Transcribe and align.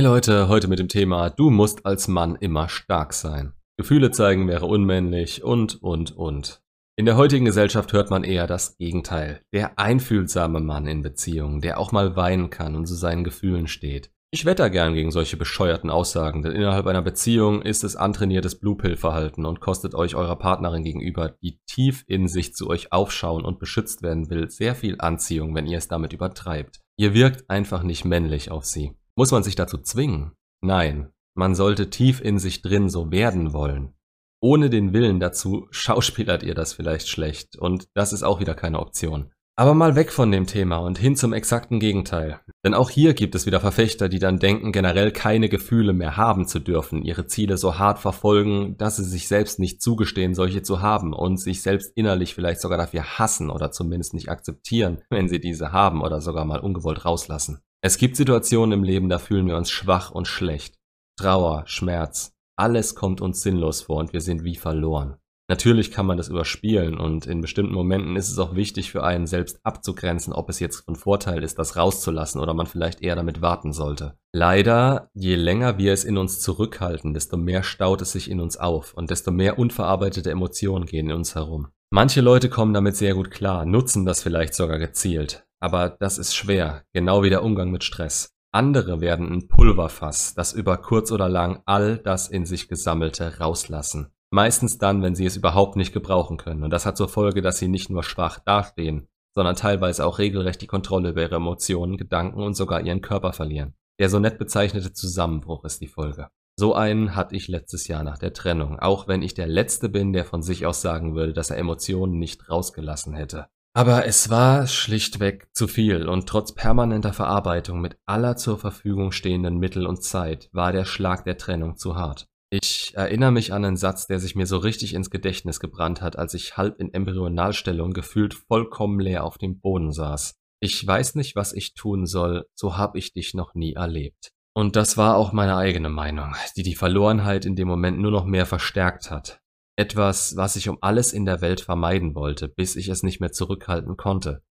Hey 0.00 0.06
Leute, 0.06 0.48
heute 0.48 0.66
mit 0.66 0.78
dem 0.78 0.88
Thema, 0.88 1.28
du 1.28 1.50
musst 1.50 1.84
als 1.84 2.08
Mann 2.08 2.34
immer 2.34 2.70
stark 2.70 3.12
sein. 3.12 3.52
Gefühle 3.76 4.10
zeigen 4.10 4.48
wäre 4.48 4.64
unmännlich 4.64 5.44
und, 5.44 5.82
und, 5.82 6.16
und. 6.16 6.62
In 6.96 7.04
der 7.04 7.18
heutigen 7.18 7.44
Gesellschaft 7.44 7.92
hört 7.92 8.08
man 8.08 8.24
eher 8.24 8.46
das 8.46 8.78
Gegenteil. 8.78 9.42
Der 9.52 9.78
einfühlsame 9.78 10.60
Mann 10.60 10.86
in 10.86 11.02
Beziehungen, 11.02 11.60
der 11.60 11.78
auch 11.78 11.92
mal 11.92 12.16
weinen 12.16 12.48
kann 12.48 12.76
und 12.76 12.86
zu 12.86 12.94
seinen 12.94 13.24
Gefühlen 13.24 13.66
steht. 13.66 14.10
Ich 14.30 14.46
wetter 14.46 14.70
gern 14.70 14.94
gegen 14.94 15.10
solche 15.10 15.36
bescheuerten 15.36 15.90
Aussagen, 15.90 16.40
denn 16.40 16.52
innerhalb 16.52 16.86
einer 16.86 17.02
Beziehung 17.02 17.60
ist 17.60 17.84
es 17.84 17.94
antrainiertes 17.94 18.58
Blue-Pill-Verhalten 18.58 19.44
und 19.44 19.60
kostet 19.60 19.94
euch 19.94 20.14
eurer 20.14 20.36
Partnerin 20.36 20.82
gegenüber, 20.82 21.34
die 21.42 21.58
tief 21.66 22.04
in 22.06 22.26
sich 22.26 22.54
zu 22.54 22.70
euch 22.70 22.90
aufschauen 22.90 23.44
und 23.44 23.58
beschützt 23.58 24.02
werden 24.02 24.30
will, 24.30 24.48
sehr 24.48 24.74
viel 24.74 24.96
Anziehung, 24.98 25.54
wenn 25.54 25.66
ihr 25.66 25.76
es 25.76 25.88
damit 25.88 26.14
übertreibt. 26.14 26.80
Ihr 26.96 27.12
wirkt 27.12 27.50
einfach 27.50 27.82
nicht 27.82 28.06
männlich 28.06 28.50
auf 28.50 28.64
sie. 28.64 28.94
Muss 29.16 29.30
man 29.30 29.42
sich 29.42 29.56
dazu 29.56 29.78
zwingen? 29.78 30.32
Nein, 30.62 31.12
man 31.34 31.54
sollte 31.54 31.90
tief 31.90 32.20
in 32.20 32.38
sich 32.38 32.62
drin 32.62 32.88
so 32.88 33.10
werden 33.10 33.52
wollen. 33.52 33.94
Ohne 34.42 34.70
den 34.70 34.92
Willen 34.92 35.20
dazu 35.20 35.68
schauspielert 35.70 36.42
ihr 36.42 36.54
das 36.54 36.72
vielleicht 36.72 37.08
schlecht 37.08 37.56
und 37.56 37.88
das 37.94 38.12
ist 38.12 38.22
auch 38.22 38.40
wieder 38.40 38.54
keine 38.54 38.80
Option. 38.80 39.30
Aber 39.56 39.74
mal 39.74 39.94
weg 39.94 40.10
von 40.10 40.32
dem 40.32 40.46
Thema 40.46 40.78
und 40.78 40.96
hin 40.96 41.16
zum 41.16 41.34
exakten 41.34 41.80
Gegenteil. 41.80 42.40
Denn 42.64 42.72
auch 42.72 42.88
hier 42.88 43.12
gibt 43.12 43.34
es 43.34 43.44
wieder 43.44 43.60
Verfechter, 43.60 44.08
die 44.08 44.18
dann 44.18 44.38
denken, 44.38 44.72
generell 44.72 45.12
keine 45.12 45.50
Gefühle 45.50 45.92
mehr 45.92 46.16
haben 46.16 46.46
zu 46.46 46.60
dürfen, 46.60 47.02
ihre 47.02 47.26
Ziele 47.26 47.58
so 47.58 47.78
hart 47.78 47.98
verfolgen, 47.98 48.78
dass 48.78 48.96
sie 48.96 49.04
sich 49.04 49.28
selbst 49.28 49.58
nicht 49.58 49.82
zugestehen, 49.82 50.34
solche 50.34 50.62
zu 50.62 50.80
haben 50.80 51.12
und 51.12 51.36
sich 51.36 51.60
selbst 51.60 51.92
innerlich 51.94 52.34
vielleicht 52.34 52.62
sogar 52.62 52.78
dafür 52.78 53.18
hassen 53.18 53.50
oder 53.50 53.70
zumindest 53.70 54.14
nicht 54.14 54.30
akzeptieren, 54.30 55.02
wenn 55.10 55.28
sie 55.28 55.40
diese 55.40 55.72
haben 55.72 56.00
oder 56.00 56.22
sogar 56.22 56.46
mal 56.46 56.60
ungewollt 56.60 57.04
rauslassen. 57.04 57.60
Es 57.82 57.96
gibt 57.96 58.16
Situationen 58.16 58.72
im 58.72 58.84
Leben, 58.84 59.08
da 59.08 59.18
fühlen 59.18 59.46
wir 59.46 59.56
uns 59.56 59.70
schwach 59.70 60.10
und 60.10 60.28
schlecht. 60.28 60.74
Trauer, 61.18 61.62
Schmerz, 61.66 62.34
alles 62.56 62.94
kommt 62.94 63.22
uns 63.22 63.40
sinnlos 63.40 63.80
vor 63.82 63.96
und 63.96 64.12
wir 64.12 64.20
sind 64.20 64.44
wie 64.44 64.56
verloren. 64.56 65.16
Natürlich 65.48 65.90
kann 65.90 66.06
man 66.06 66.16
das 66.16 66.28
überspielen 66.28 66.96
und 66.96 67.26
in 67.26 67.40
bestimmten 67.40 67.72
Momenten 67.72 68.16
ist 68.16 68.30
es 68.30 68.38
auch 68.38 68.54
wichtig 68.54 68.92
für 68.92 69.02
einen 69.02 69.26
selbst 69.26 69.58
abzugrenzen, 69.64 70.32
ob 70.32 70.48
es 70.48 70.60
jetzt 70.60 70.84
von 70.84 70.94
Vorteil 70.94 71.42
ist, 71.42 71.58
das 71.58 71.76
rauszulassen 71.76 72.40
oder 72.40 72.54
man 72.54 72.66
vielleicht 72.66 73.00
eher 73.00 73.16
damit 73.16 73.40
warten 73.40 73.72
sollte. 73.72 74.14
Leider, 74.32 75.10
je 75.14 75.34
länger 75.34 75.76
wir 75.78 75.92
es 75.92 76.04
in 76.04 76.18
uns 76.18 76.40
zurückhalten, 76.40 77.14
desto 77.14 77.36
mehr 77.36 77.62
staut 77.62 78.02
es 78.02 78.12
sich 78.12 78.30
in 78.30 78.40
uns 78.40 78.58
auf 78.58 78.94
und 78.94 79.10
desto 79.10 79.32
mehr 79.32 79.58
unverarbeitete 79.58 80.30
Emotionen 80.30 80.86
gehen 80.86 81.08
in 81.08 81.16
uns 81.16 81.34
herum. 81.34 81.68
Manche 81.90 82.20
Leute 82.20 82.48
kommen 82.48 82.74
damit 82.74 82.94
sehr 82.94 83.14
gut 83.14 83.32
klar, 83.32 83.64
nutzen 83.64 84.04
das 84.04 84.22
vielleicht 84.22 84.54
sogar 84.54 84.78
gezielt. 84.78 85.44
Aber 85.60 85.90
das 85.90 86.18
ist 86.18 86.34
schwer, 86.34 86.84
genau 86.92 87.22
wie 87.22 87.30
der 87.30 87.44
Umgang 87.44 87.70
mit 87.70 87.84
Stress. 87.84 88.34
Andere 88.52 89.00
werden 89.00 89.30
ein 89.30 89.46
Pulverfass, 89.46 90.34
das 90.34 90.52
über 90.52 90.78
kurz 90.78 91.12
oder 91.12 91.28
lang 91.28 91.62
all 91.66 91.98
das 91.98 92.28
in 92.28 92.46
sich 92.46 92.68
Gesammelte 92.68 93.38
rauslassen. 93.38 94.12
Meistens 94.30 94.78
dann, 94.78 95.02
wenn 95.02 95.14
sie 95.14 95.26
es 95.26 95.36
überhaupt 95.36 95.76
nicht 95.76 95.92
gebrauchen 95.92 96.36
können. 96.36 96.64
Und 96.64 96.70
das 96.70 96.86
hat 96.86 96.96
zur 96.96 97.08
Folge, 97.08 97.42
dass 97.42 97.58
sie 97.58 97.68
nicht 97.68 97.90
nur 97.90 98.02
schwach 98.02 98.38
dastehen, 98.40 99.08
sondern 99.34 99.54
teilweise 99.54 100.04
auch 100.04 100.18
regelrecht 100.18 100.60
die 100.62 100.66
Kontrolle 100.66 101.10
über 101.10 101.22
ihre 101.22 101.36
Emotionen, 101.36 101.96
Gedanken 101.96 102.42
und 102.42 102.54
sogar 102.54 102.80
ihren 102.80 103.02
Körper 103.02 103.32
verlieren. 103.32 103.74
Der 104.00 104.08
so 104.08 104.18
nett 104.18 104.38
bezeichnete 104.38 104.92
Zusammenbruch 104.92 105.64
ist 105.64 105.80
die 105.80 105.88
Folge. 105.88 106.28
So 106.56 106.74
einen 106.74 107.14
hatte 107.14 107.36
ich 107.36 107.48
letztes 107.48 107.86
Jahr 107.86 108.02
nach 108.02 108.18
der 108.18 108.32
Trennung, 108.32 108.78
auch 108.78 109.08
wenn 109.08 109.22
ich 109.22 109.34
der 109.34 109.46
Letzte 109.46 109.88
bin, 109.88 110.12
der 110.12 110.24
von 110.24 110.42
sich 110.42 110.66
aus 110.66 110.82
sagen 110.82 111.14
würde, 111.14 111.32
dass 111.32 111.50
er 111.50 111.58
Emotionen 111.58 112.18
nicht 112.18 112.50
rausgelassen 112.50 113.14
hätte. 113.14 113.46
Aber 113.72 114.04
es 114.04 114.30
war 114.30 114.66
schlichtweg 114.66 115.46
zu 115.52 115.68
viel 115.68 116.08
und 116.08 116.28
trotz 116.28 116.52
permanenter 116.52 117.12
Verarbeitung 117.12 117.80
mit 117.80 117.96
aller 118.04 118.36
zur 118.36 118.58
Verfügung 118.58 119.12
stehenden 119.12 119.58
Mittel 119.58 119.86
und 119.86 120.02
Zeit 120.02 120.48
war 120.52 120.72
der 120.72 120.84
Schlag 120.84 121.24
der 121.24 121.38
Trennung 121.38 121.76
zu 121.76 121.94
hart. 121.94 122.26
Ich 122.52 122.94
erinnere 122.96 123.30
mich 123.30 123.52
an 123.52 123.64
einen 123.64 123.76
Satz, 123.76 124.08
der 124.08 124.18
sich 124.18 124.34
mir 124.34 124.46
so 124.46 124.56
richtig 124.56 124.92
ins 124.94 125.10
Gedächtnis 125.10 125.60
gebrannt 125.60 126.02
hat, 126.02 126.18
als 126.18 126.34
ich 126.34 126.56
halb 126.56 126.80
in 126.80 126.92
Embryonalstellung 126.92 127.92
gefühlt 127.92 128.34
vollkommen 128.34 128.98
leer 128.98 129.22
auf 129.22 129.38
dem 129.38 129.60
Boden 129.60 129.92
saß. 129.92 130.34
Ich 130.58 130.84
weiß 130.84 131.14
nicht, 131.14 131.36
was 131.36 131.52
ich 131.52 131.74
tun 131.74 132.06
soll, 132.06 132.46
so 132.54 132.76
hab 132.76 132.96
ich 132.96 133.12
dich 133.12 133.34
noch 133.34 133.54
nie 133.54 133.74
erlebt. 133.74 134.32
Und 134.52 134.74
das 134.74 134.96
war 134.96 135.16
auch 135.16 135.32
meine 135.32 135.56
eigene 135.56 135.90
Meinung, 135.90 136.34
die 136.56 136.64
die 136.64 136.74
Verlorenheit 136.74 137.44
in 137.44 137.54
dem 137.54 137.68
Moment 137.68 138.00
nur 138.00 138.10
noch 138.10 138.24
mehr 138.24 138.46
verstärkt 138.46 139.12
hat. 139.12 139.39
Etwas, 139.80 140.36
was 140.36 140.56
ich 140.56 140.68
um 140.68 140.76
alles 140.82 141.14
in 141.14 141.24
der 141.24 141.40
Welt 141.40 141.62
vermeiden 141.62 142.14
wollte, 142.14 142.48
bis 142.48 142.76
ich 142.76 142.88
es 142.88 143.02
nicht 143.02 143.18
mehr 143.18 143.32
zurückhalten 143.32 143.96
konnte. 143.96 144.42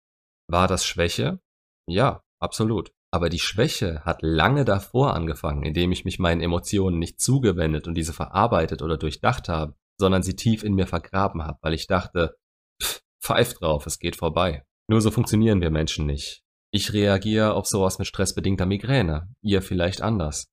War 0.47 0.67
das 0.67 0.88
Schwäche? 0.88 1.40
Ja, 1.88 2.23
absolut. 2.41 2.91
Aber 3.12 3.29
die 3.29 3.38
Schwäche 3.38 4.03
hat 4.06 4.23
lange 4.23 4.66
davor 4.66 5.13
angefangen, 5.13 5.62
indem 5.62 5.91
ich 5.91 6.03
mich 6.03 6.18
meinen 6.18 6.41
Emotionen 6.41 6.97
nicht 6.97 7.22
zugewendet 7.22 7.88
und 7.88 7.94
diese 7.94 8.12
verarbeitet 8.12 8.81
oder 8.81 8.97
durchdacht 8.97 9.50
habe, 9.50 9.75
sondern 10.00 10.23
sie 10.23 10.35
tief 10.35 10.63
in 10.63 10.73
mir 10.73 10.88
vergraben 10.88 11.44
habe, 11.44 11.59
weil 11.62 11.75
ich 11.75 11.85
dachte, 11.85 12.35
pff, 12.81 13.03
pfeif 13.22 13.53
drauf, 13.53 13.85
es 13.85 14.00
geht 14.00 14.16
vorbei. 14.16 14.66
Nur 14.88 15.00
so 15.00 15.12
funktionieren 15.12 15.62
wir 15.62 15.69
Menschen 15.69 16.07
nicht. 16.07 16.41
Ich 16.73 16.91
reagiere 16.91 17.53
auf 17.53 17.68
sowas 17.68 18.00
mit 18.00 18.07
stressbedingter 18.07 18.66
Migräne, 18.66 19.31
ihr 19.44 19.62
vielleicht 19.62 20.01
anders. 20.01 20.47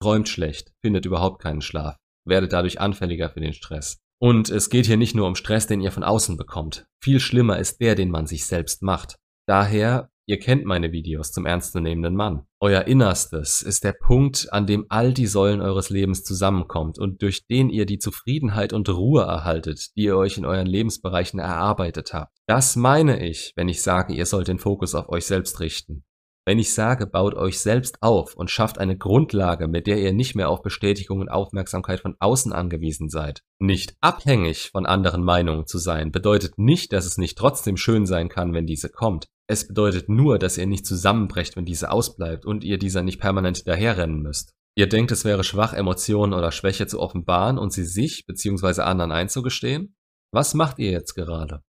Träumt 0.00 0.30
schlecht, 0.30 0.72
findet 0.80 1.04
überhaupt 1.04 1.42
keinen 1.42 1.60
Schlaf, 1.60 1.98
werdet 2.26 2.54
dadurch 2.54 2.80
anfälliger 2.80 3.28
für 3.28 3.40
den 3.40 3.52
Stress. 3.52 3.98
Und 4.22 4.50
es 4.50 4.70
geht 4.70 4.86
hier 4.86 4.96
nicht 4.96 5.16
nur 5.16 5.26
um 5.26 5.34
Stress, 5.34 5.66
den 5.66 5.80
ihr 5.80 5.90
von 5.90 6.04
außen 6.04 6.36
bekommt. 6.36 6.86
Viel 7.00 7.18
schlimmer 7.18 7.58
ist 7.58 7.80
der, 7.80 7.96
den 7.96 8.08
man 8.08 8.28
sich 8.28 8.46
selbst 8.46 8.80
macht. 8.80 9.16
Daher, 9.48 10.12
ihr 10.26 10.38
kennt 10.38 10.64
meine 10.64 10.92
Videos 10.92 11.32
zum 11.32 11.44
ernstzunehmenden 11.44 12.14
Mann. 12.14 12.46
Euer 12.60 12.82
Innerstes 12.82 13.62
ist 13.62 13.82
der 13.82 13.94
Punkt, 13.94 14.46
an 14.52 14.68
dem 14.68 14.86
all 14.90 15.12
die 15.12 15.26
Säulen 15.26 15.60
eures 15.60 15.90
Lebens 15.90 16.22
zusammenkommt 16.22 17.00
und 17.00 17.20
durch 17.20 17.48
den 17.48 17.68
ihr 17.68 17.84
die 17.84 17.98
Zufriedenheit 17.98 18.72
und 18.72 18.88
Ruhe 18.88 19.22
erhaltet, 19.22 19.96
die 19.96 20.04
ihr 20.04 20.16
euch 20.16 20.38
in 20.38 20.44
euren 20.44 20.68
Lebensbereichen 20.68 21.40
erarbeitet 21.40 22.14
habt. 22.14 22.38
Das 22.46 22.76
meine 22.76 23.28
ich, 23.28 23.52
wenn 23.56 23.68
ich 23.68 23.82
sage, 23.82 24.14
ihr 24.14 24.26
sollt 24.26 24.46
den 24.46 24.60
Fokus 24.60 24.94
auf 24.94 25.08
euch 25.08 25.26
selbst 25.26 25.58
richten. 25.58 26.04
Wenn 26.44 26.58
ich 26.58 26.74
sage, 26.74 27.06
baut 27.06 27.34
euch 27.34 27.60
selbst 27.60 27.98
auf 28.00 28.34
und 28.34 28.50
schafft 28.50 28.78
eine 28.78 28.98
Grundlage, 28.98 29.68
mit 29.68 29.86
der 29.86 29.98
ihr 29.98 30.12
nicht 30.12 30.34
mehr 30.34 30.48
auf 30.48 30.60
Bestätigung 30.60 31.20
und 31.20 31.28
Aufmerksamkeit 31.28 32.00
von 32.00 32.16
außen 32.18 32.52
angewiesen 32.52 33.08
seid. 33.08 33.44
Nicht 33.60 33.94
abhängig 34.00 34.70
von 34.72 34.84
anderen 34.84 35.22
Meinungen 35.22 35.68
zu 35.68 35.78
sein, 35.78 36.10
bedeutet 36.10 36.58
nicht, 36.58 36.92
dass 36.92 37.06
es 37.06 37.16
nicht 37.16 37.38
trotzdem 37.38 37.76
schön 37.76 38.06
sein 38.06 38.28
kann, 38.28 38.52
wenn 38.54 38.66
diese 38.66 38.88
kommt. 38.88 39.28
Es 39.46 39.68
bedeutet 39.68 40.08
nur, 40.08 40.40
dass 40.40 40.58
ihr 40.58 40.66
nicht 40.66 40.84
zusammenbrecht, 40.84 41.54
wenn 41.54 41.64
diese 41.64 41.92
ausbleibt 41.92 42.44
und 42.44 42.64
ihr 42.64 42.78
dieser 42.78 43.04
nicht 43.04 43.20
permanent 43.20 43.58
hinterherrennen 43.58 44.20
müsst. 44.20 44.52
Ihr 44.74 44.88
denkt, 44.88 45.12
es 45.12 45.24
wäre 45.24 45.44
schwach, 45.44 45.74
Emotionen 45.74 46.32
oder 46.32 46.50
Schwäche 46.50 46.88
zu 46.88 46.98
offenbaren 46.98 47.56
und 47.56 47.72
sie 47.72 47.84
sich 47.84 48.26
bzw. 48.26 48.82
anderen 48.82 49.12
einzugestehen? 49.12 49.94
Was 50.32 50.54
macht 50.54 50.80
ihr 50.80 50.90
jetzt 50.90 51.14
gerade? 51.14 51.62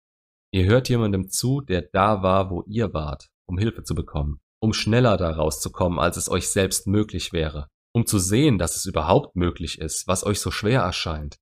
Ihr 0.50 0.64
hört 0.64 0.88
jemandem 0.88 1.28
zu, 1.28 1.60
der 1.60 1.82
da 1.92 2.22
war, 2.22 2.50
wo 2.50 2.62
ihr 2.66 2.94
wart, 2.94 3.28
um 3.46 3.58
Hilfe 3.58 3.82
zu 3.82 3.94
bekommen 3.94 4.41
um 4.62 4.72
schneller 4.72 5.16
da 5.16 5.30
rauszukommen, 5.30 5.98
als 5.98 6.16
es 6.16 6.30
euch 6.30 6.48
selbst 6.48 6.86
möglich 6.86 7.32
wäre, 7.32 7.66
um 7.92 8.06
zu 8.06 8.20
sehen, 8.20 8.58
dass 8.58 8.76
es 8.76 8.86
überhaupt 8.86 9.34
möglich 9.34 9.80
ist, 9.80 10.06
was 10.06 10.24
euch 10.24 10.38
so 10.38 10.52
schwer 10.52 10.82
erscheint. 10.82 11.36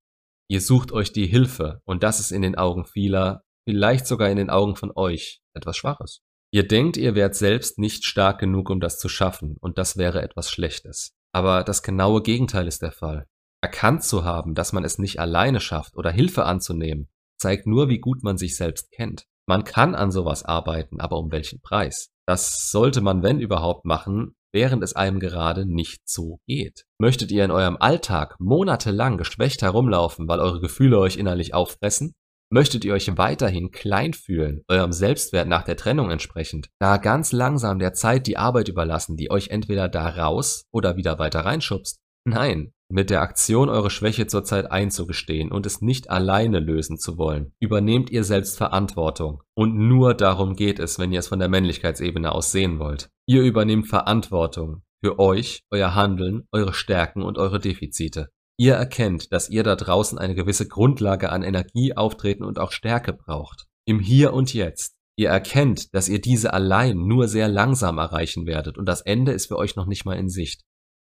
Ihr 0.49 0.59
sucht 0.59 0.91
euch 0.91 1.13
die 1.13 1.27
Hilfe, 1.27 1.81
und 1.85 2.01
das 2.01 2.19
ist 2.19 2.31
in 2.31 2.41
den 2.41 2.55
Augen 2.55 2.83
vieler, 2.83 3.43
vielleicht 3.63 4.07
sogar 4.07 4.29
in 4.29 4.37
den 4.37 4.49
Augen 4.49 4.75
von 4.75 4.91
euch, 4.95 5.41
etwas 5.53 5.77
Schwaches. 5.77 6.21
Ihr 6.51 6.67
denkt, 6.67 6.97
ihr 6.97 7.13
wärt 7.13 7.35
selbst 7.35 7.77
nicht 7.77 8.05
stark 8.05 8.39
genug, 8.39 8.71
um 8.71 8.79
das 8.79 8.97
zu 8.97 9.07
schaffen, 9.07 9.55
und 9.61 9.77
das 9.77 9.97
wäre 9.97 10.23
etwas 10.23 10.49
Schlechtes. 10.49 11.13
Aber 11.31 11.63
das 11.63 11.83
genaue 11.83 12.23
Gegenteil 12.23 12.67
ist 12.67 12.81
der 12.81 12.91
Fall. 12.91 13.27
Erkannt 13.61 14.03
zu 14.03 14.25
haben, 14.25 14.55
dass 14.55 14.73
man 14.73 14.83
es 14.83 14.97
nicht 14.97 15.19
alleine 15.19 15.61
schafft 15.61 15.95
oder 15.95 16.09
Hilfe 16.09 16.45
anzunehmen, 16.45 17.07
zeigt 17.37 17.67
nur, 17.67 17.87
wie 17.87 17.99
gut 17.99 18.23
man 18.23 18.37
sich 18.37 18.57
selbst 18.57 18.91
kennt. 18.91 19.27
Man 19.51 19.65
kann 19.65 19.95
an 19.95 20.11
sowas 20.11 20.45
arbeiten, 20.45 21.01
aber 21.01 21.17
um 21.17 21.29
welchen 21.29 21.59
Preis? 21.59 22.07
Das 22.25 22.71
sollte 22.71 23.01
man, 23.01 23.21
wenn 23.21 23.41
überhaupt, 23.41 23.83
machen, 23.83 24.33
während 24.53 24.81
es 24.81 24.95
einem 24.95 25.19
gerade 25.19 25.65
nicht 25.65 25.99
so 26.05 26.39
geht. 26.47 26.85
Möchtet 27.01 27.33
ihr 27.33 27.43
in 27.43 27.51
eurem 27.51 27.75
Alltag 27.77 28.37
monatelang 28.39 29.17
geschwächt 29.17 29.61
herumlaufen, 29.61 30.29
weil 30.29 30.39
eure 30.39 30.61
Gefühle 30.61 30.99
euch 30.99 31.17
innerlich 31.17 31.53
auffressen? 31.53 32.13
Möchtet 32.49 32.85
ihr 32.85 32.93
euch 32.93 33.17
weiterhin 33.17 33.71
klein 33.71 34.13
fühlen, 34.13 34.61
eurem 34.69 34.93
Selbstwert 34.93 35.49
nach 35.49 35.63
der 35.63 35.75
Trennung 35.75 36.11
entsprechend, 36.11 36.69
da 36.79 36.95
ganz 36.95 37.33
langsam 37.33 37.77
der 37.77 37.91
Zeit 37.91 38.27
die 38.27 38.37
Arbeit 38.37 38.69
überlassen, 38.69 39.17
die 39.17 39.31
euch 39.31 39.49
entweder 39.49 39.89
da 39.89 40.07
raus 40.07 40.63
oder 40.71 40.95
wieder 40.95 41.19
weiter 41.19 41.41
reinschubst? 41.41 41.99
Nein, 42.23 42.71
mit 42.91 43.09
der 43.09 43.21
Aktion 43.21 43.69
eure 43.69 43.89
Schwäche 43.89 44.27
zurzeit 44.27 44.71
einzugestehen 44.71 45.51
und 45.51 45.65
es 45.65 45.81
nicht 45.81 46.09
alleine 46.09 46.59
lösen 46.59 46.97
zu 46.97 47.17
wollen, 47.17 47.53
übernehmt 47.59 48.09
ihr 48.09 48.23
selbst 48.23 48.57
Verantwortung. 48.57 49.41
Und 49.53 49.75
nur 49.75 50.13
darum 50.13 50.55
geht 50.55 50.79
es, 50.79 50.99
wenn 50.99 51.11
ihr 51.11 51.19
es 51.19 51.27
von 51.27 51.39
der 51.39 51.49
Männlichkeitsebene 51.49 52.31
aus 52.31 52.51
sehen 52.51 52.79
wollt. 52.79 53.09
Ihr 53.25 53.43
übernehmt 53.43 53.87
Verantwortung 53.87 54.83
für 55.03 55.19
euch, 55.19 55.63
euer 55.71 55.95
Handeln, 55.95 56.47
eure 56.51 56.73
Stärken 56.73 57.21
und 57.21 57.37
eure 57.37 57.59
Defizite. 57.59 58.29
Ihr 58.57 58.75
erkennt, 58.75 59.33
dass 59.33 59.49
ihr 59.49 59.63
da 59.63 59.75
draußen 59.75 60.19
eine 60.19 60.35
gewisse 60.35 60.67
Grundlage 60.67 61.31
an 61.31 61.41
Energie, 61.41 61.97
Auftreten 61.97 62.43
und 62.43 62.59
auch 62.59 62.71
Stärke 62.71 63.13
braucht. 63.13 63.65
Im 63.85 63.99
Hier 63.99 64.33
und 64.33 64.53
Jetzt. 64.53 64.95
Ihr 65.17 65.29
erkennt, 65.29 65.93
dass 65.93 66.07
ihr 66.07 66.21
diese 66.21 66.53
allein 66.53 66.97
nur 66.97 67.27
sehr 67.27 67.47
langsam 67.47 67.97
erreichen 67.97 68.45
werdet 68.45 68.77
und 68.77 68.85
das 68.85 69.01
Ende 69.01 69.31
ist 69.31 69.47
für 69.47 69.57
euch 69.57 69.75
noch 69.75 69.85
nicht 69.85 70.05
mal 70.05 70.17
in 70.17 70.29
Sicht. 70.29 70.61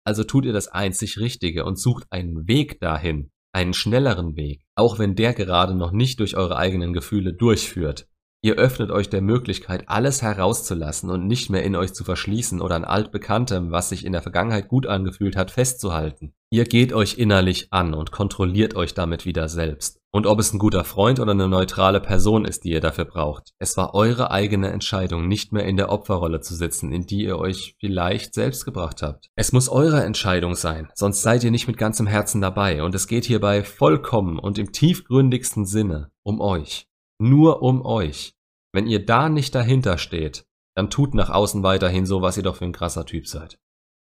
Also 0.06 0.24
tut 0.24 0.46
ihr 0.46 0.54
das 0.54 0.68
einzig 0.68 1.18
Richtige 1.18 1.66
und 1.66 1.80
sucht 1.80 2.06
einen 2.12 2.48
Weg 2.48 2.80
dahin, 2.80 3.32
einen 3.54 3.74
schnelleren 3.74 4.36
Weg, 4.36 4.62
auch 4.76 5.00
wenn 5.00 5.16
der 5.16 5.34
gerade 5.34 5.74
noch 5.74 5.92
nicht 5.92 6.20
durch 6.20 6.38
eure 6.38 6.58
eigenen 6.58 6.94
Gefühle 6.94 7.34
durchführt. 7.34 8.08
Ihr 8.44 8.58
öffnet 8.58 8.92
euch 8.92 9.10
der 9.10 9.24
Möglichkeit, 9.24 9.90
alles 9.90 10.22
herauszulassen 10.22 11.10
und 11.10 11.26
nicht 11.26 11.50
mehr 11.50 11.64
in 11.64 11.76
euch 11.76 11.94
zu 11.94 12.04
verschließen 12.04 12.62
oder 12.62 12.76
an 12.76 12.86
altbekanntem, 12.86 13.72
was 13.72 13.90
sich 13.90 14.06
in 14.06 14.12
der 14.12 14.22
Vergangenheit 14.22 14.68
gut 14.68 14.86
angefühlt 14.86 15.36
hat, 15.36 15.50
festzuhalten. 15.50 16.36
Ihr 16.52 16.66
geht 16.66 16.94
euch 16.94 17.18
innerlich 17.18 17.74
an 17.74 17.96
und 17.96 18.12
kontrolliert 18.12 18.76
euch 18.76 18.94
damit 18.94 19.26
wieder 19.26 19.50
selbst. 19.50 20.00
Und 20.16 20.28
ob 20.28 20.40
es 20.40 20.54
ein 20.54 20.60
guter 20.60 20.86
Freund 20.86 21.20
oder 21.20 21.32
eine 21.32 21.50
neutrale 21.50 22.00
Person 22.00 22.46
ist, 22.46 22.64
die 22.64 22.70
ihr 22.70 22.80
dafür 22.80 23.04
braucht, 23.04 23.52
es 23.60 23.76
war 23.76 23.94
eure 23.94 24.32
eigene 24.32 24.70
Entscheidung, 24.70 25.28
nicht 25.28 25.52
mehr 25.52 25.66
in 25.66 25.76
der 25.76 25.92
Opferrolle 25.92 26.40
zu 26.40 26.56
sitzen, 26.56 26.94
in 26.94 27.06
die 27.06 27.26
ihr 27.26 27.38
euch 27.38 27.76
vielleicht 27.82 28.34
selbst 28.34 28.64
gebracht 28.64 29.02
habt. 29.02 29.28
Es 29.36 29.52
muss 29.52 29.68
eure 29.68 30.06
Entscheidung 30.06 30.56
sein, 30.56 30.90
sonst 30.96 31.22
seid 31.22 31.44
ihr 31.44 31.52
nicht 31.52 31.68
mit 31.68 31.76
ganzem 31.76 32.08
Herzen 32.08 32.40
dabei 32.40 32.82
und 32.82 32.96
es 32.96 33.08
geht 33.08 33.26
hierbei 33.26 33.66
vollkommen 33.66 34.40
und 34.40 34.58
im 34.58 34.72
tiefgründigsten 34.72 35.66
Sinne 35.66 36.12
um 36.24 36.40
euch. 36.40 36.88
Nur 37.20 37.62
um 37.62 37.86
euch. 37.86 38.36
Wenn 38.72 38.88
ihr 38.88 39.06
da 39.06 39.28
nicht 39.28 39.54
dahinter 39.54 39.98
steht, 39.98 40.46
dann 40.76 40.90
tut 40.90 41.14
nach 41.14 41.30
außen 41.30 41.62
weiterhin 41.62 42.06
so, 42.06 42.22
was 42.22 42.38
ihr 42.38 42.44
doch 42.44 42.56
für 42.56 42.66
ein 42.66 42.72
krasser 42.72 43.06
Typ 43.06 43.28
seid. 43.28 43.60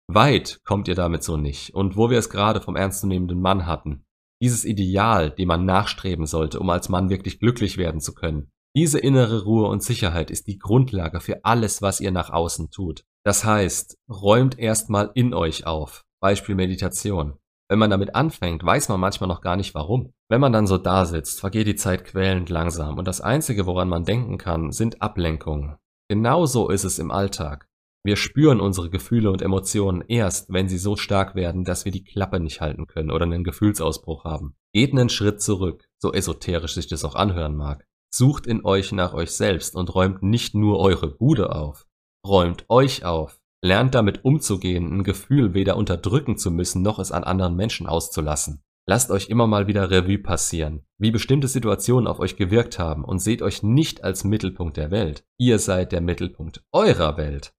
Weit 0.09 0.61
kommt 0.63 0.87
ihr 0.87 0.95
damit 0.95 1.23
so 1.23 1.35
nicht. 1.35 1.75
Und 1.75 1.97
wo 1.97 2.09
wir 2.09 2.17
es 2.17 2.29
gerade 2.29 2.61
vom 2.61 2.77
ernstzunehmenden 2.77 3.41
Mann 3.41 3.65
hatten, 3.65 4.05
dieses 4.41 4.65
Ideal, 4.65 5.31
dem 5.31 5.47
man 5.47 5.65
nachstreben 5.65 6.25
sollte, 6.25 6.59
um 6.59 6.69
als 6.69 6.89
Mann 6.89 7.09
wirklich 7.09 7.39
glücklich 7.39 7.77
werden 7.77 8.01
zu 8.01 8.13
können, 8.13 8.51
diese 8.77 8.99
innere 8.99 9.43
Ruhe 9.43 9.67
und 9.69 9.81
Sicherheit 9.81 10.29
ist 10.29 10.45
die 10.45 10.59
Grundlage 10.59 11.19
für 11.19 11.43
alles, 11.43 11.81
was 11.81 11.99
ihr 11.99 12.11
nach 12.11 12.29
außen 12.29 12.69
tut. 12.69 13.03
Das 13.25 13.43
heißt, 13.43 13.97
räumt 14.07 14.59
erstmal 14.59 15.09
in 15.15 15.33
euch 15.33 15.65
auf. 15.65 16.03
Beispiel 16.21 16.53
Meditation. 16.53 17.39
Wenn 17.69 17.79
man 17.79 17.89
damit 17.89 18.13
anfängt, 18.15 18.63
weiß 18.63 18.89
man 18.89 18.99
manchmal 18.99 19.27
noch 19.27 19.41
gar 19.41 19.55
nicht 19.55 19.73
warum. 19.73 20.13
Wenn 20.29 20.41
man 20.41 20.53
dann 20.53 20.67
so 20.67 20.77
da 20.77 21.05
sitzt, 21.05 21.39
vergeht 21.39 21.65
die 21.65 21.75
Zeit 21.75 22.05
quälend 22.05 22.49
langsam 22.49 22.97
und 22.99 23.07
das 23.07 23.19
Einzige, 23.19 23.65
woran 23.65 23.89
man 23.89 24.05
denken 24.05 24.37
kann, 24.37 24.71
sind 24.71 25.01
Ablenkungen. 25.01 25.77
Genauso 26.07 26.69
ist 26.69 26.83
es 26.83 26.99
im 26.99 27.11
Alltag. 27.11 27.66
Wir 28.07 28.15
spüren 28.15 28.61
unsere 28.61 28.89
Gefühle 28.89 29.29
und 29.29 29.41
Emotionen 29.41 30.01
erst, 30.07 30.47
wenn 30.47 30.69
sie 30.69 30.77
so 30.77 30.95
stark 30.95 31.35
werden, 31.35 31.65
dass 31.65 31.83
wir 31.83 31.91
die 31.91 32.05
Klappe 32.05 32.39
nicht 32.39 32.61
halten 32.61 32.87
können 32.87 33.11
oder 33.11 33.25
einen 33.25 33.43
Gefühlsausbruch 33.43 34.23
haben. 34.23 34.55
Geht 34.71 34.93
einen 34.93 35.09
Schritt 35.09 35.41
zurück, 35.41 35.83
so 35.97 36.13
esoterisch 36.13 36.75
sich 36.75 36.87
das 36.87 37.03
auch 37.03 37.15
anhören 37.15 37.57
mag. 37.57 37.85
Sucht 38.09 38.47
in 38.47 38.63
euch 38.63 38.93
nach 38.93 39.13
euch 39.13 39.31
selbst 39.31 39.75
und 39.75 39.93
räumt 39.93 40.23
nicht 40.23 40.55
nur 40.55 40.79
eure 40.79 41.09
Bude 41.09 41.53
auf. 41.53 41.85
Räumt 42.25 42.63
euch 42.69 43.03
auf. 43.03 43.41
Lernt 43.61 43.93
damit 43.93 44.23
umzugehen, 44.23 44.99
ein 44.99 45.03
Gefühl 45.03 45.53
weder 45.53 45.75
unterdrücken 45.75 46.37
zu 46.37 46.49
müssen, 46.49 46.83
noch 46.83 46.99
es 46.99 47.11
an 47.11 47.25
anderen 47.25 47.57
Menschen 47.57 47.87
auszulassen. 47.87 48.63
Lasst 48.85 49.11
euch 49.11 49.27
immer 49.27 49.47
mal 49.47 49.67
wieder 49.67 49.91
Revue 49.91 50.19
passieren, 50.19 50.85
wie 50.97 51.11
bestimmte 51.11 51.49
Situationen 51.49 52.07
auf 52.07 52.21
euch 52.21 52.37
gewirkt 52.37 52.79
haben 52.79 53.03
und 53.03 53.19
seht 53.19 53.41
euch 53.41 53.63
nicht 53.63 54.05
als 54.05 54.23
Mittelpunkt 54.23 54.77
der 54.77 54.91
Welt. 54.91 55.25
Ihr 55.37 55.59
seid 55.59 55.91
der 55.91 55.99
Mittelpunkt 55.99 56.63
eurer 56.71 57.17
Welt. 57.17 57.51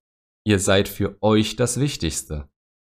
Ihr 0.49 0.61
seid 0.61 0.89
für 0.89 1.19
euch 1.21 1.56
das 1.56 1.79
Wichtigste. 1.79 2.49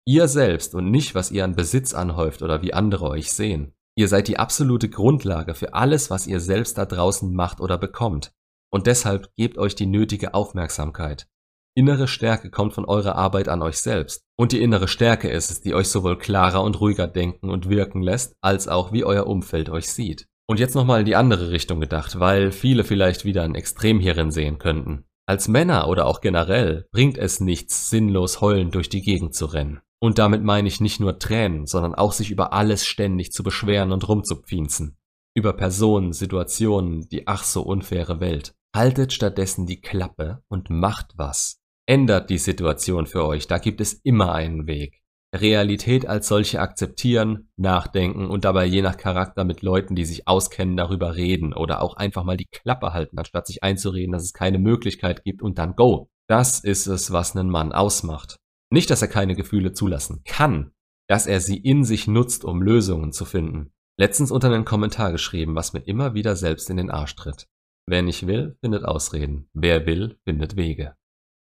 Ihr 0.06 0.26
selbst 0.26 0.74
und 0.74 0.90
nicht, 0.90 1.14
was 1.14 1.30
ihr 1.30 1.44
an 1.44 1.54
Besitz 1.54 1.92
anhäuft 1.92 2.40
oder 2.40 2.62
wie 2.62 2.72
andere 2.72 3.10
euch 3.10 3.30
sehen. 3.30 3.74
Ihr 3.94 4.08
seid 4.08 4.28
die 4.28 4.38
absolute 4.38 4.88
Grundlage 4.88 5.52
für 5.52 5.74
alles, 5.74 6.08
was 6.08 6.26
ihr 6.26 6.40
selbst 6.40 6.78
da 6.78 6.86
draußen 6.86 7.30
macht 7.34 7.60
oder 7.60 7.76
bekommt. 7.76 8.32
Und 8.72 8.86
deshalb 8.86 9.34
gebt 9.36 9.58
euch 9.58 9.74
die 9.74 9.84
nötige 9.84 10.32
Aufmerksamkeit. 10.32 11.28
Innere 11.76 12.08
Stärke 12.08 12.50
kommt 12.50 12.72
von 12.72 12.86
eurer 12.86 13.16
Arbeit 13.16 13.50
an 13.50 13.60
euch 13.60 13.76
selbst. 13.76 14.24
Und 14.38 14.52
die 14.52 14.62
innere 14.62 14.88
Stärke 14.88 15.28
ist 15.28 15.50
es, 15.50 15.60
die 15.60 15.74
euch 15.74 15.88
sowohl 15.88 16.16
klarer 16.16 16.62
und 16.62 16.80
ruhiger 16.80 17.06
denken 17.06 17.50
und 17.50 17.68
wirken 17.68 18.00
lässt, 18.00 18.34
als 18.40 18.66
auch 18.66 18.92
wie 18.92 19.04
euer 19.04 19.26
Umfeld 19.26 19.68
euch 19.68 19.92
sieht. 19.92 20.26
Und 20.48 20.58
jetzt 20.58 20.74
nochmal 20.74 21.00
in 21.00 21.06
die 21.06 21.16
andere 21.16 21.50
Richtung 21.50 21.80
gedacht, 21.80 22.18
weil 22.18 22.50
viele 22.50 22.82
vielleicht 22.82 23.26
wieder 23.26 23.42
ein 23.42 23.54
Extrem 23.54 24.00
hierin 24.00 24.30
sehen 24.30 24.56
könnten. 24.56 25.04
Als 25.32 25.48
Männer 25.48 25.88
oder 25.88 26.04
auch 26.04 26.20
generell 26.20 26.86
bringt 26.92 27.16
es 27.16 27.40
nichts, 27.40 27.88
sinnlos 27.88 28.42
heulend 28.42 28.74
durch 28.74 28.90
die 28.90 29.00
Gegend 29.00 29.34
zu 29.34 29.46
rennen. 29.46 29.80
Und 29.98 30.18
damit 30.18 30.44
meine 30.44 30.68
ich 30.68 30.82
nicht 30.82 31.00
nur 31.00 31.18
Tränen, 31.18 31.64
sondern 31.64 31.94
auch 31.94 32.12
sich 32.12 32.30
über 32.30 32.52
alles 32.52 32.84
ständig 32.84 33.32
zu 33.32 33.42
beschweren 33.42 33.92
und 33.92 34.06
rumzupfienzen. 34.06 34.98
Über 35.34 35.54
Personen, 35.54 36.12
Situationen, 36.12 37.08
die 37.08 37.28
ach 37.28 37.44
so 37.44 37.62
unfaire 37.62 38.20
Welt. 38.20 38.52
Haltet 38.76 39.14
stattdessen 39.14 39.64
die 39.64 39.80
Klappe 39.80 40.42
und 40.48 40.68
macht 40.68 41.12
was. 41.16 41.62
Ändert 41.86 42.28
die 42.28 42.36
Situation 42.36 43.06
für 43.06 43.24
euch, 43.24 43.46
da 43.46 43.56
gibt 43.56 43.80
es 43.80 43.94
immer 44.04 44.34
einen 44.34 44.66
Weg. 44.66 45.01
Realität 45.34 46.06
als 46.06 46.28
solche 46.28 46.60
akzeptieren, 46.60 47.48
nachdenken 47.56 48.26
und 48.26 48.44
dabei 48.44 48.66
je 48.66 48.82
nach 48.82 48.98
Charakter 48.98 49.44
mit 49.44 49.62
Leuten, 49.62 49.94
die 49.94 50.04
sich 50.04 50.28
auskennen, 50.28 50.76
darüber 50.76 51.16
reden 51.16 51.54
oder 51.54 51.80
auch 51.80 51.96
einfach 51.96 52.24
mal 52.24 52.36
die 52.36 52.48
Klappe 52.50 52.92
halten, 52.92 53.18
anstatt 53.18 53.46
sich 53.46 53.62
einzureden, 53.62 54.12
dass 54.12 54.24
es 54.24 54.34
keine 54.34 54.58
Möglichkeit 54.58 55.24
gibt 55.24 55.40
und 55.42 55.58
dann 55.58 55.74
go. 55.74 56.10
Das 56.28 56.60
ist 56.60 56.86
es, 56.86 57.12
was 57.12 57.34
einen 57.34 57.48
Mann 57.48 57.72
ausmacht. 57.72 58.36
Nicht, 58.70 58.90
dass 58.90 59.02
er 59.02 59.08
keine 59.08 59.34
Gefühle 59.34 59.72
zulassen 59.72 60.22
kann, 60.24 60.72
dass 61.08 61.26
er 61.26 61.40
sie 61.40 61.56
in 61.56 61.84
sich 61.84 62.06
nutzt, 62.06 62.44
um 62.44 62.62
Lösungen 62.62 63.12
zu 63.12 63.24
finden. 63.24 63.72
Letztens 63.98 64.30
unter 64.30 64.48
einen 64.48 64.64
Kommentar 64.64 65.12
geschrieben, 65.12 65.54
was 65.54 65.72
mir 65.72 65.80
immer 65.80 66.14
wieder 66.14 66.36
selbst 66.36 66.70
in 66.70 66.76
den 66.76 66.90
Arsch 66.90 67.14
tritt. 67.14 67.46
Wer 67.86 68.02
nicht 68.02 68.26
will, 68.26 68.56
findet 68.60 68.84
Ausreden. 68.84 69.48
Wer 69.52 69.86
will, 69.86 70.18
findet 70.24 70.56
Wege. 70.56 70.94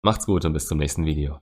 Macht's 0.03 0.25
gut 0.25 0.45
und 0.45 0.53
bis 0.53 0.67
zum 0.67 0.79
nächsten 0.79 1.05
Video. 1.05 1.39